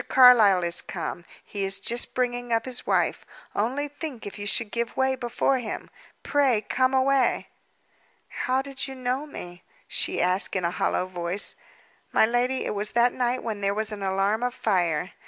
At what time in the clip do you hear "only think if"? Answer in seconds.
3.55-4.39